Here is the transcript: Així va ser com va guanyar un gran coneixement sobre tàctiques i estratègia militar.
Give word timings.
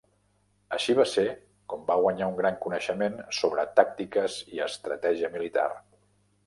Així 0.77 0.95
va 0.99 1.03
ser 1.11 1.25
com 1.73 1.83
va 1.91 1.97
guanyar 2.05 2.31
un 2.33 2.39
gran 2.41 2.57
coneixement 2.65 3.21
sobre 3.43 3.67
tàctiques 3.81 4.41
i 4.57 4.67
estratègia 4.71 5.33
militar. 5.37 5.71